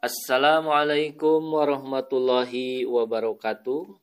Assalamualaikum 0.00 1.60
warahmatullahi 1.60 2.88
wabarakatuh. 2.88 4.00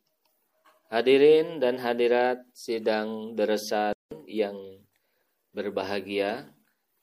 Hadirin 0.93 1.58
dan 1.58 1.81
hadirat 1.81 2.45
sidang 2.53 3.33
deresan 3.33 3.97
yang 4.29 4.53
berbahagia. 5.57 6.53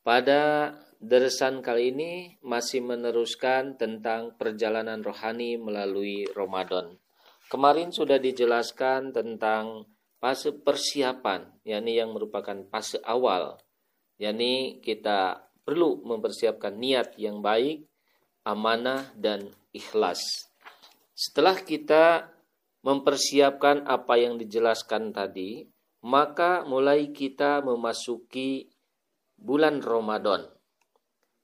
Pada 0.06 0.70
deresan 1.02 1.58
kali 1.58 1.90
ini 1.90 2.38
masih 2.38 2.86
meneruskan 2.86 3.74
tentang 3.74 4.38
perjalanan 4.38 5.02
rohani 5.02 5.58
melalui 5.58 6.30
Ramadan. 6.30 6.94
Kemarin 7.50 7.90
sudah 7.90 8.22
dijelaskan 8.22 9.10
tentang 9.10 9.90
fase 10.22 10.54
persiapan, 10.54 11.66
yakni 11.66 11.98
yang 11.98 12.14
merupakan 12.14 12.62
fase 12.70 13.02
awal, 13.02 13.58
yakni 14.22 14.78
kita 14.86 15.50
perlu 15.66 15.98
mempersiapkan 16.06 16.78
niat 16.78 17.18
yang 17.18 17.42
baik, 17.42 17.90
amanah, 18.44 19.10
dan 19.16 19.48
ikhlas. 19.72 20.20
Setelah 21.16 21.58
kita 21.64 22.28
mempersiapkan 22.84 23.88
apa 23.88 24.20
yang 24.20 24.36
dijelaskan 24.36 25.10
tadi, 25.10 25.64
maka 26.04 26.68
mulai 26.68 27.08
kita 27.10 27.64
memasuki 27.64 28.68
bulan 29.40 29.80
Ramadan. 29.80 30.44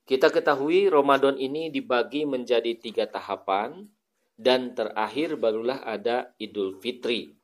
Kita 0.05 0.29
ketahui 0.29 0.93
Ramadan 0.93 1.41
ini 1.41 1.73
dibagi 1.73 2.29
menjadi 2.29 2.77
tiga 2.77 3.09
tahapan 3.09 3.89
dan 4.37 4.77
terakhir 4.77 5.41
barulah 5.41 5.81
ada 5.87 6.35
Idul 6.37 6.77
Fitri. 6.83 7.41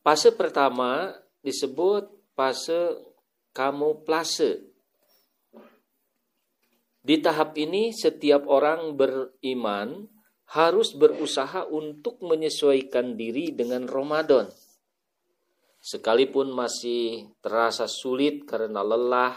Fase 0.00 0.32
pertama 0.32 1.12
disebut 1.44 2.08
fase 2.32 2.96
kamuflase. 3.52 4.72
Di 7.08 7.24
tahap 7.24 7.56
ini 7.56 7.88
setiap 7.96 8.44
orang 8.44 8.92
beriman 8.92 10.04
harus 10.52 10.92
berusaha 10.92 11.64
untuk 11.64 12.20
menyesuaikan 12.20 13.16
diri 13.16 13.56
dengan 13.56 13.88
Ramadan 13.88 14.52
sekalipun 15.78 16.50
masih 16.52 17.32
terasa 17.40 17.86
sulit 17.86 18.44
karena 18.44 18.82
lelah, 18.82 19.34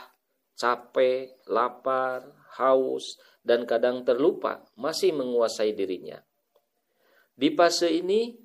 capek, 0.57 1.39
lapar, 1.47 2.27
haus, 2.59 3.17
dan 3.41 3.63
kadang 3.63 4.03
terlupa, 4.05 4.65
masih 4.77 5.15
menguasai 5.15 5.73
dirinya. 5.73 6.21
Di 7.33 7.55
fase 7.55 7.89
ini, 7.89 8.37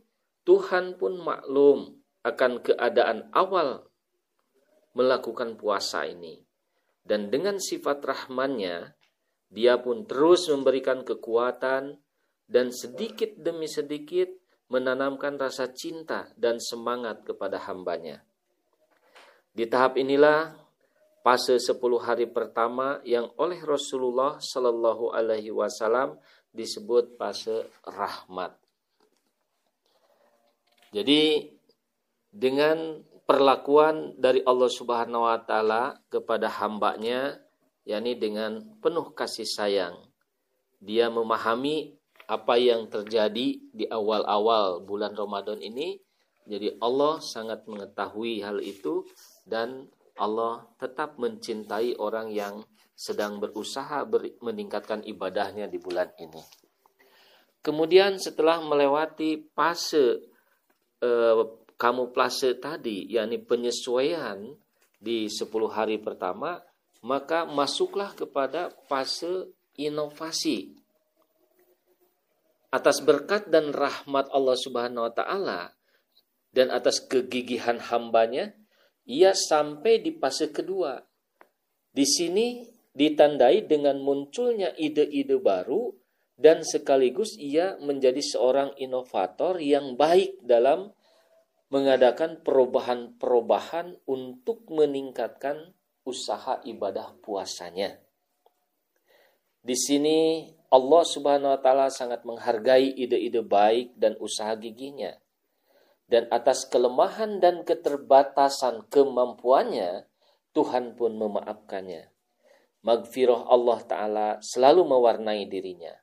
Tuhan 0.46 0.96
pun 0.96 1.18
maklum 1.18 1.98
akan 2.22 2.62
keadaan 2.62 3.28
awal 3.34 3.90
melakukan 4.94 5.58
puasa 5.58 6.06
ini. 6.06 6.40
Dan 7.06 7.30
dengan 7.30 7.58
sifat 7.58 8.02
rahmannya, 8.02 8.94
dia 9.46 9.78
pun 9.78 10.04
terus 10.04 10.50
memberikan 10.50 11.06
kekuatan 11.06 11.98
dan 12.46 12.66
sedikit 12.70 13.34
demi 13.38 13.70
sedikit 13.70 14.30
menanamkan 14.66 15.38
rasa 15.38 15.70
cinta 15.70 16.26
dan 16.34 16.58
semangat 16.58 17.22
kepada 17.22 17.62
hambanya. 17.70 18.22
Di 19.54 19.64
tahap 19.70 19.96
inilah 19.96 20.58
fase 21.22 21.58
10 21.58 21.78
hari 22.02 22.26
pertama 22.30 22.98
yang 23.06 23.30
oleh 23.38 23.58
Rasulullah 23.62 24.38
Shallallahu 24.42 25.14
Alaihi 25.14 25.54
Wasallam 25.54 26.18
disebut 26.50 27.18
fase 27.18 27.66
rahmat. 27.86 28.54
Jadi 30.94 31.50
dengan 32.30 33.02
perlakuan 33.26 34.14
dari 34.16 34.40
Allah 34.46 34.70
Subhanahu 34.70 35.26
Wa 35.26 35.40
Taala 35.42 35.98
kepada 36.06 36.46
hambanya, 36.62 37.38
yakni 37.86 38.18
dengan 38.18 38.58
penuh 38.82 39.14
kasih 39.14 39.46
sayang, 39.46 39.94
dia 40.82 41.06
memahami 41.08 41.94
apa 42.26 42.58
yang 42.58 42.90
terjadi 42.90 43.62
di 43.70 43.86
awal-awal 43.86 44.82
bulan 44.82 45.14
Ramadan 45.14 45.62
ini. 45.62 45.96
Jadi 46.46 46.78
Allah 46.82 47.18
sangat 47.22 47.66
mengetahui 47.66 48.42
hal 48.42 48.58
itu 48.62 49.06
dan 49.46 49.86
Allah 50.18 50.66
tetap 50.78 51.18
mencintai 51.18 51.98
orang 51.98 52.30
yang 52.30 52.62
sedang 52.96 53.42
berusaha 53.42 54.06
ber 54.08 54.30
meningkatkan 54.40 55.02
ibadahnya 55.02 55.66
di 55.66 55.78
bulan 55.78 56.10
ini. 56.22 56.40
Kemudian 57.60 58.16
setelah 58.22 58.62
melewati 58.62 59.50
fase 59.52 60.22
eh, 61.02 61.42
kamuflase 61.76 62.56
tadi, 62.56 63.10
yakni 63.10 63.42
penyesuaian 63.42 64.54
di 64.96 65.28
10 65.28 65.50
hari 65.68 66.00
pertama, 66.00 66.56
maka 67.06 67.46
masuklah 67.46 68.10
kepada 68.18 68.74
fase 68.90 69.54
inovasi 69.78 70.74
atas 72.74 72.98
berkat 72.98 73.46
dan 73.46 73.70
rahmat 73.70 74.26
Allah 74.34 74.58
Subhanahu 74.58 75.06
wa 75.06 75.12
taala 75.14 75.60
dan 76.50 76.74
atas 76.74 76.98
kegigihan 76.98 77.78
hambanya 77.78 78.58
ia 79.06 79.38
sampai 79.38 80.02
di 80.02 80.18
fase 80.18 80.50
kedua. 80.50 80.98
Di 81.94 82.02
sini 82.02 82.66
ditandai 82.90 83.70
dengan 83.70 84.02
munculnya 84.02 84.74
ide-ide 84.74 85.38
baru 85.38 85.94
dan 86.36 86.66
sekaligus 86.66 87.38
ia 87.38 87.78
menjadi 87.78 88.18
seorang 88.18 88.74
inovator 88.76 89.62
yang 89.62 89.94
baik 89.94 90.42
dalam 90.42 90.90
mengadakan 91.70 92.42
perubahan-perubahan 92.42 94.04
untuk 94.10 94.66
meningkatkan 94.68 95.75
usaha 96.06 96.62
ibadah 96.62 97.18
puasanya. 97.20 97.98
Di 99.66 99.74
sini 99.74 100.46
Allah 100.70 101.02
Subhanahu 101.02 101.58
wa 101.58 101.60
taala 101.60 101.90
sangat 101.90 102.22
menghargai 102.22 102.94
ide-ide 102.94 103.42
baik 103.42 103.98
dan 103.98 104.14
usaha 104.22 104.54
giginya. 104.54 105.18
Dan 106.06 106.30
atas 106.30 106.70
kelemahan 106.70 107.42
dan 107.42 107.66
keterbatasan 107.66 108.86
kemampuannya, 108.86 110.06
Tuhan 110.54 110.94
pun 110.94 111.18
memaafkannya. 111.18 112.14
Magfirah 112.86 113.50
Allah 113.50 113.78
taala 113.82 114.28
selalu 114.38 114.86
mewarnai 114.86 115.50
dirinya. 115.50 115.98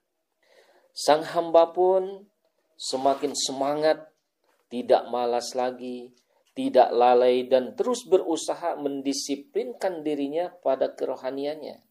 Sang 0.92 1.24
hamba 1.24 1.72
pun 1.72 2.28
semakin 2.76 3.32
semangat, 3.32 4.12
tidak 4.68 5.08
malas 5.08 5.56
lagi, 5.56 6.12
tidak 6.54 6.94
lalai 6.94 7.50
dan 7.50 7.74
terus 7.74 8.06
berusaha 8.06 8.78
mendisiplinkan 8.78 10.06
dirinya 10.06 10.54
pada 10.62 10.94
kerohaniannya 10.94 11.82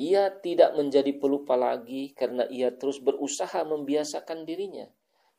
ia 0.00 0.32
tidak 0.40 0.72
menjadi 0.74 1.12
pelupa 1.20 1.52
lagi 1.54 2.16
karena 2.16 2.48
ia 2.48 2.72
terus 2.72 2.98
berusaha 2.98 3.60
membiasakan 3.62 4.48
dirinya. 4.48 4.88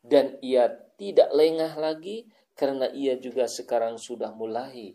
Dan 0.03 0.35
ia 0.43 0.67
tidak 0.99 1.31
lengah 1.31 1.73
lagi 1.79 2.27
karena 2.53 2.91
ia 2.91 3.15
juga 3.17 3.47
sekarang 3.47 3.95
sudah 3.97 4.35
mulai 4.35 4.93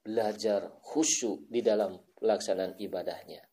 belajar 0.00 0.72
khusyuk 0.80 1.44
di 1.52 1.60
dalam 1.60 2.00
pelaksanaan 2.18 2.74
ibadahnya. 2.80 3.44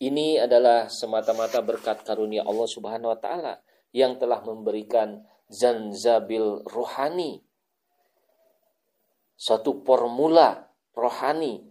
Ini 0.00 0.44
adalah 0.48 0.88
semata-mata 0.88 1.60
berkat 1.60 2.02
karunia 2.02 2.42
Allah 2.42 2.68
Subhanahu 2.68 3.12
wa 3.12 3.20
taala 3.20 3.54
yang 3.92 4.16
telah 4.16 4.40
memberikan 4.42 5.22
zanzabil 5.46 6.64
rohani. 6.64 7.44
Suatu 9.40 9.80
formula 9.88 10.68
rohani 10.92 11.64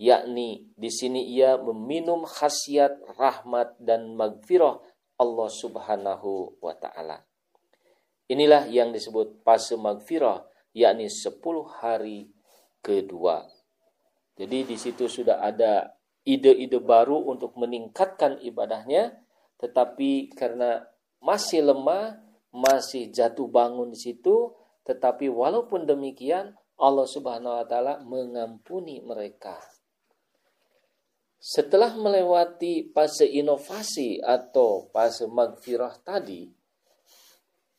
yakni 0.00 0.72
di 0.72 0.88
sini 0.88 1.28
ia 1.28 1.60
meminum 1.60 2.24
khasiat 2.24 3.04
rahmat 3.20 3.76
dan 3.76 4.16
magfirah 4.16 4.80
Allah 5.20 5.48
Subhanahu 5.52 6.56
wa 6.64 6.72
taala. 6.80 7.20
Inilah 8.32 8.64
yang 8.72 8.96
disebut 8.96 9.44
fase 9.44 9.76
magfirah 9.76 10.48
yakni 10.72 11.12
10 11.12 11.44
hari 11.84 12.32
kedua. 12.80 13.44
Jadi 14.40 14.64
di 14.64 14.80
situ 14.80 15.04
sudah 15.04 15.44
ada 15.44 15.92
ide-ide 16.24 16.80
baru 16.80 17.20
untuk 17.28 17.52
meningkatkan 17.60 18.40
ibadahnya 18.40 19.20
tetapi 19.60 20.32
karena 20.32 20.88
masih 21.20 21.68
lemah, 21.68 22.16
masih 22.48 23.12
jatuh 23.12 23.44
bangun 23.44 23.92
di 23.92 24.00
situ, 24.00 24.56
tetapi 24.88 25.28
walaupun 25.28 25.84
demikian 25.84 26.56
Allah 26.80 27.04
Subhanahu 27.04 27.60
wa 27.60 27.66
taala 27.68 28.00
mengampuni 28.00 29.04
mereka. 29.04 29.60
Setelah 31.36 31.92
melewati 31.96 32.92
fase 32.92 33.28
inovasi 33.28 34.20
atau 34.20 34.88
fase 34.92 35.28
magfirah 35.28 36.00
tadi, 36.00 36.48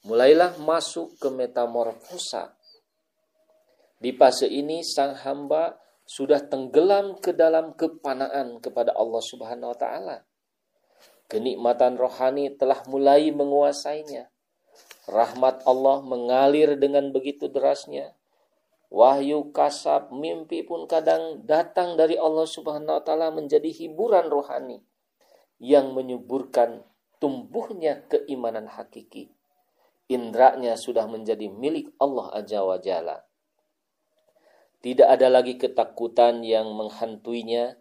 mulailah 0.05 0.57
masuk 0.61 1.17
ke 1.17 1.29
metamorfosa. 1.33 2.57
Di 4.01 4.13
fase 4.17 4.49
ini 4.49 4.81
sang 4.81 5.13
hamba 5.13 5.77
sudah 6.05 6.41
tenggelam 6.45 7.21
ke 7.21 7.33
dalam 7.33 7.73
kepanaan 7.77 8.61
kepada 8.61 8.93
Allah 8.97 9.21
Subhanahu 9.21 9.73
wa 9.73 9.77
taala. 9.77 10.17
Kenikmatan 11.29 11.97
rohani 12.01 12.53
telah 12.53 12.81
mulai 12.89 13.29
menguasainya. 13.29 14.29
Rahmat 15.05 15.65
Allah 15.65 16.01
mengalir 16.05 16.77
dengan 16.77 17.09
begitu 17.13 17.49
derasnya 17.49 18.13
Wahyu 18.91 19.55
kasab 19.55 20.11
mimpi 20.11 20.67
pun 20.67 20.83
kadang 20.83 21.47
datang 21.47 21.95
dari 21.95 22.19
Allah 22.19 22.43
Subhanahu 22.43 22.99
wa 22.99 23.03
taala 23.07 23.31
menjadi 23.31 23.71
hiburan 23.71 24.27
rohani 24.27 24.83
yang 25.63 25.95
menyuburkan 25.95 26.83
tumbuhnya 27.23 28.03
keimanan 28.11 28.67
hakiki. 28.67 29.31
Indranya 30.11 30.75
sudah 30.75 31.07
menjadi 31.07 31.47
milik 31.47 31.95
Allah 32.03 32.35
Azza 32.35 32.67
wa. 32.67 32.75
Tidak 34.81 35.07
ada 35.07 35.27
lagi 35.31 35.55
ketakutan 35.55 36.43
yang 36.43 36.75
menghantuinya 36.75 37.79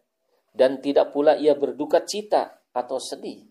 dan 0.55 0.79
tidak 0.79 1.11
pula 1.11 1.35
ia 1.35 1.59
berduka 1.59 2.07
cita 2.07 2.63
atau 2.71 3.03
sedih. 3.03 3.51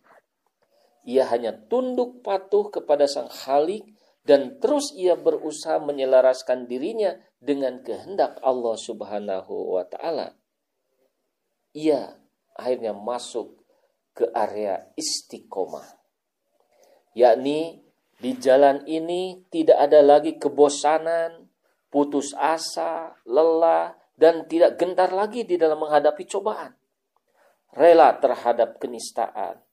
Ia 1.04 1.28
hanya 1.28 1.52
tunduk 1.68 2.24
patuh 2.24 2.72
kepada 2.72 3.04
Sang 3.04 3.28
Khalik 3.28 3.99
dan 4.24 4.60
terus 4.60 4.92
ia 4.96 5.16
berusaha 5.16 5.80
menyelaraskan 5.80 6.68
dirinya 6.68 7.16
dengan 7.40 7.80
kehendak 7.82 8.38
Allah 8.44 8.76
Subhanahu 8.76 9.80
wa 9.80 9.84
taala. 9.88 10.36
Ia 11.74 12.20
akhirnya 12.60 12.92
masuk 12.92 13.64
ke 14.12 14.28
area 14.36 14.92
istiqomah. 15.00 15.88
Yakni 17.16 17.80
di 18.20 18.36
jalan 18.36 18.84
ini 18.84 19.48
tidak 19.48 19.80
ada 19.80 20.04
lagi 20.04 20.36
kebosanan, 20.36 21.48
putus 21.88 22.36
asa, 22.36 23.16
lelah, 23.24 23.96
dan 24.20 24.44
tidak 24.52 24.76
gentar 24.76 25.16
lagi 25.16 25.48
di 25.48 25.56
dalam 25.56 25.80
menghadapi 25.80 26.28
cobaan. 26.28 26.76
Rela 27.72 28.12
terhadap 28.20 28.76
kenistaan, 28.82 29.64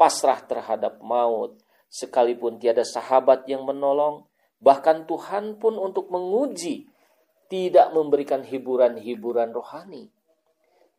pasrah 0.00 0.40
terhadap 0.48 0.96
maut, 1.04 1.60
sekalipun 1.90 2.62
tiada 2.62 2.86
sahabat 2.86 3.50
yang 3.50 3.66
menolong, 3.66 4.30
bahkan 4.62 5.04
Tuhan 5.04 5.58
pun 5.58 5.74
untuk 5.76 6.08
menguji 6.08 6.86
tidak 7.50 7.90
memberikan 7.90 8.46
hiburan-hiburan 8.46 9.50
rohani. 9.50 10.06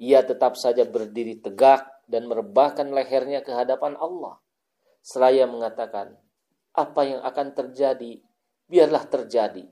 Ia 0.04 0.28
tetap 0.28 0.60
saja 0.60 0.84
berdiri 0.84 1.40
tegak 1.40 1.88
dan 2.12 2.28
merebahkan 2.28 2.92
lehernya 2.92 3.40
ke 3.40 3.56
hadapan 3.56 3.96
Allah. 3.96 4.44
Seraya 5.00 5.48
mengatakan, 5.48 6.20
apa 6.76 7.02
yang 7.08 7.24
akan 7.24 7.48
terjadi, 7.56 8.20
biarlah 8.68 9.08
terjadi. 9.08 9.64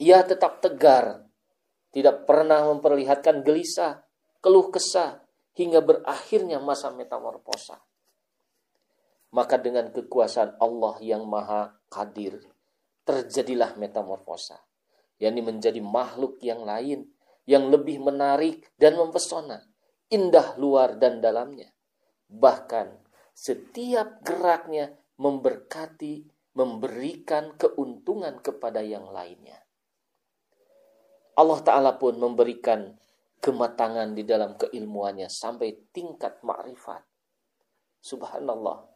Ia 0.00 0.24
tetap 0.24 0.64
tegar, 0.64 1.28
tidak 1.92 2.24
pernah 2.24 2.64
memperlihatkan 2.72 3.44
gelisah, 3.44 4.00
keluh 4.40 4.72
kesah, 4.72 5.20
hingga 5.52 5.84
berakhirnya 5.84 6.56
masa 6.56 6.88
metamorfosa 6.88 7.76
maka 9.32 9.56
dengan 9.56 9.88
kekuasaan 9.88 10.60
Allah 10.60 11.00
yang 11.00 11.24
maha 11.24 11.72
kadir, 11.88 12.40
terjadilah 13.08 13.74
metamorfosa, 13.80 14.60
yakni 15.16 15.40
menjadi 15.40 15.80
makhluk 15.80 16.38
yang 16.44 16.62
lain, 16.68 17.08
yang 17.48 17.72
lebih 17.72 17.98
menarik 17.98 18.68
dan 18.76 19.00
mempesona, 19.00 19.64
indah 20.12 20.54
luar 20.60 21.00
dan 21.00 21.24
dalamnya. 21.24 21.72
Bahkan 22.28 23.02
setiap 23.32 24.20
geraknya 24.20 24.92
memberkati, 25.16 26.28
memberikan 26.52 27.56
keuntungan 27.56 28.36
kepada 28.44 28.84
yang 28.84 29.08
lainnya. 29.08 29.56
Allah 31.32 31.60
Ta'ala 31.64 31.92
pun 31.96 32.20
memberikan 32.20 32.92
kematangan 33.40 34.12
di 34.12 34.28
dalam 34.28 34.60
keilmuannya 34.60 35.32
sampai 35.32 35.88
tingkat 35.88 36.44
makrifat. 36.44 37.00
Subhanallah. 38.04 38.91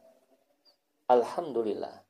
Alhamdulillah. 1.06 2.02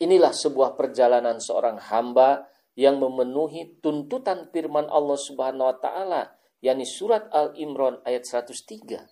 Inilah 0.00 0.32
sebuah 0.32 0.80
perjalanan 0.80 1.36
seorang 1.36 1.76
hamba 1.76 2.48
yang 2.72 2.96
memenuhi 2.96 3.76
tuntutan 3.84 4.48
firman 4.48 4.88
Allah 4.88 5.20
Subhanahu 5.20 5.68
wa 5.68 5.76
taala 5.76 6.32
yakni 6.64 6.88
surat 6.88 7.28
Al-Imran 7.28 8.00
ayat 8.08 8.24
103. 8.24 9.04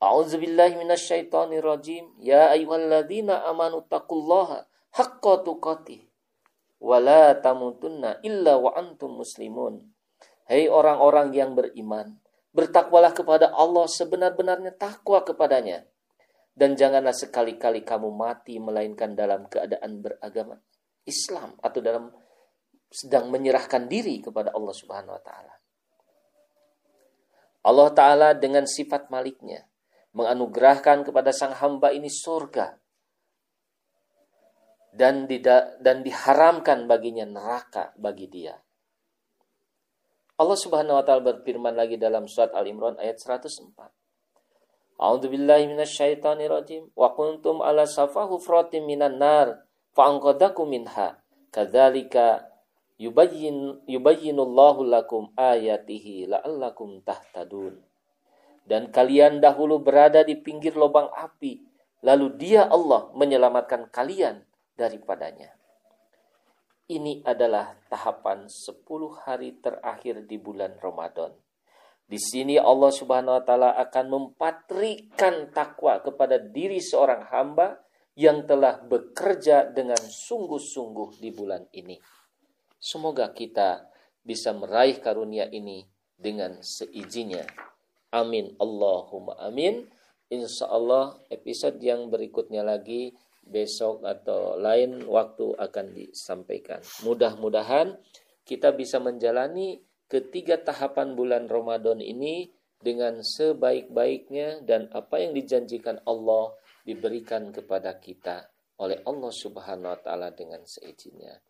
A'udzu 0.00 0.40
billahi 0.40 0.80
minasyaitonir 0.80 1.60
rajim. 1.60 2.16
Ya 2.16 2.48
ayyuhalladzina 2.56 3.44
amanu 3.44 3.84
taqullaha 3.84 4.64
haqqa 4.96 5.44
tuqatih 5.44 6.08
wa 6.80 6.96
la 6.96 7.36
tamutunna 7.36 8.24
illa 8.24 8.56
wa 8.56 8.72
antum 8.80 9.20
muslimun. 9.20 9.92
Hei 10.48 10.72
orang-orang 10.72 11.36
yang 11.36 11.52
beriman, 11.52 12.16
bertakwalah 12.56 13.12
kepada 13.12 13.52
Allah 13.52 13.84
sebenar-benarnya 13.84 14.72
takwa 14.80 15.20
kepadanya 15.20 15.84
dan 16.52 16.76
janganlah 16.76 17.16
sekali-kali 17.16 17.80
kamu 17.80 18.12
mati 18.12 18.60
melainkan 18.60 19.16
dalam 19.16 19.48
keadaan 19.48 20.04
beragama 20.04 20.60
Islam 21.08 21.56
atau 21.58 21.80
dalam 21.80 22.12
sedang 22.92 23.32
menyerahkan 23.32 23.88
diri 23.88 24.20
kepada 24.20 24.52
Allah 24.52 24.74
Subhanahu 24.76 25.16
wa 25.16 25.22
taala. 25.24 25.54
Allah 27.62 27.88
taala 27.96 28.28
dengan 28.36 28.68
sifat 28.68 29.08
maliknya 29.08 29.64
menganugerahkan 30.12 31.08
kepada 31.08 31.32
sang 31.32 31.56
hamba 31.56 31.88
ini 31.88 32.12
surga 32.12 32.76
dan 34.92 35.24
dan 35.80 36.04
diharamkan 36.04 36.84
baginya 36.84 37.24
neraka 37.24 37.96
bagi 37.96 38.28
dia. 38.28 38.52
Allah 40.36 40.58
Subhanahu 40.58 41.00
wa 41.00 41.04
taala 41.06 41.24
berfirman 41.32 41.72
lagi 41.72 41.96
dalam 41.96 42.28
surat 42.28 42.52
Al-Imran 42.52 43.00
ayat 43.00 43.16
104. 43.16 44.01
A'udzu 45.02 45.34
billahi 45.34 45.66
minasyaitonir 45.66 46.46
rajim. 46.46 46.86
Wa 46.94 47.10
kuntum 47.18 47.58
ala 47.58 47.90
safa 47.90 48.22
hufratin 48.30 48.86
minan 48.86 49.18
nar 49.18 49.66
fa 49.98 50.06
anqadakum 50.06 50.70
minha. 50.70 51.18
Kadzalika 51.50 52.46
yubayyin 53.02 53.82
yubayyinullahu 53.90 54.86
lakum 54.86 55.34
ayatihi 55.34 56.30
la'allakum 56.30 57.02
tahtadun. 57.02 57.82
Dan 58.62 58.94
kalian 58.94 59.42
dahulu 59.42 59.82
berada 59.82 60.22
di 60.22 60.38
pinggir 60.38 60.78
lubang 60.78 61.10
api, 61.10 61.58
lalu 62.06 62.38
Dia 62.38 62.70
Allah 62.70 63.10
menyelamatkan 63.18 63.90
kalian 63.90 64.46
daripadanya. 64.78 65.50
Ini 66.86 67.26
adalah 67.26 67.74
tahapan 67.90 68.46
10 68.46 68.86
hari 69.26 69.58
terakhir 69.58 70.22
di 70.30 70.38
bulan 70.38 70.78
Ramadan 70.78 71.34
di 72.12 72.20
sini 72.20 72.60
Allah 72.60 72.92
Subhanahu 72.92 73.40
wa 73.40 73.44
taala 73.44 73.72
akan 73.88 74.04
mempatrikan 74.12 75.48
takwa 75.48 75.96
kepada 76.04 76.36
diri 76.36 76.76
seorang 76.76 77.24
hamba 77.32 77.80
yang 78.12 78.44
telah 78.44 78.84
bekerja 78.84 79.72
dengan 79.72 79.96
sungguh-sungguh 79.96 81.16
di 81.16 81.32
bulan 81.32 81.64
ini. 81.72 81.96
Semoga 82.76 83.32
kita 83.32 83.88
bisa 84.20 84.52
meraih 84.52 85.00
karunia 85.00 85.48
ini 85.48 85.88
dengan 86.12 86.60
seizinnya. 86.60 87.48
Amin. 88.12 88.52
Allahumma 88.60 89.40
amin. 89.40 89.88
Insya 90.28 90.68
Allah 90.68 91.16
episode 91.32 91.80
yang 91.80 92.12
berikutnya 92.12 92.60
lagi 92.60 93.16
besok 93.40 94.04
atau 94.04 94.60
lain 94.60 95.08
waktu 95.08 95.56
akan 95.56 95.86
disampaikan. 95.96 96.84
Mudah-mudahan 97.08 97.96
kita 98.44 98.76
bisa 98.76 99.00
menjalani 99.00 99.80
ketiga 100.12 100.60
tahapan 100.60 101.16
bulan 101.16 101.48
Ramadan 101.48 102.04
ini 102.04 102.52
dengan 102.76 103.24
sebaik-baiknya 103.24 104.60
dan 104.60 104.92
apa 104.92 105.24
yang 105.24 105.32
dijanjikan 105.32 106.04
Allah 106.04 106.52
diberikan 106.84 107.48
kepada 107.48 107.96
kita 107.96 108.52
oleh 108.76 109.00
Allah 109.08 109.32
Subhanahu 109.32 109.88
wa 109.96 110.00
taala 110.04 110.28
dengan 110.36 110.60
seizinnya. 110.68 111.40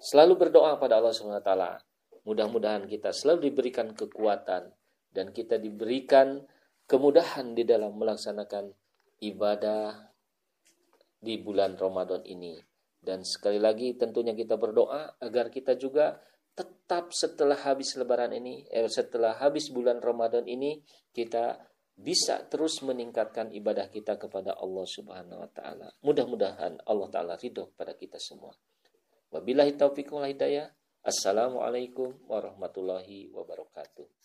Selalu 0.00 0.48
berdoa 0.48 0.80
pada 0.80 0.96
Allah 0.96 1.12
Subhanahu 1.12 1.44
wa 1.44 1.46
taala. 1.46 1.72
Mudah-mudahan 2.24 2.88
kita 2.88 3.12
selalu 3.12 3.52
diberikan 3.52 3.92
kekuatan 3.92 4.72
dan 5.12 5.26
kita 5.36 5.60
diberikan 5.60 6.40
kemudahan 6.88 7.52
di 7.52 7.68
dalam 7.68 8.00
melaksanakan 8.00 8.72
ibadah 9.20 10.08
di 11.20 11.36
bulan 11.36 11.76
Ramadan 11.76 12.24
ini. 12.24 12.56
Dan 13.00 13.28
sekali 13.28 13.60
lagi 13.60 13.96
tentunya 13.96 14.32
kita 14.32 14.56
berdoa 14.56 15.20
agar 15.20 15.52
kita 15.52 15.76
juga 15.76 16.20
tetap 16.54 17.14
setelah 17.14 17.56
habis 17.56 17.96
lebaran 17.96 18.34
ini, 18.36 18.66
eh, 18.68 18.90
setelah 18.90 19.38
habis 19.38 19.70
bulan 19.70 20.02
Ramadan 20.02 20.44
ini, 20.44 20.82
kita 21.14 21.58
bisa 22.00 22.48
terus 22.48 22.80
meningkatkan 22.80 23.52
ibadah 23.52 23.92
kita 23.92 24.16
kepada 24.16 24.56
Allah 24.56 24.86
Subhanahu 24.88 25.44
wa 25.44 25.50
taala. 25.52 25.88
Mudah-mudahan 26.00 26.80
Allah 26.88 27.08
taala 27.12 27.34
ridho 27.36 27.70
kepada 27.76 27.92
kita 27.92 28.16
semua. 28.16 28.56
Wabillahi 29.30 29.76
taufiq 29.76 30.10
wal 30.10 30.26
hidayah. 30.26 30.72
Assalamualaikum 31.00 32.24
warahmatullahi 32.28 33.32
wabarakatuh. 33.32 34.19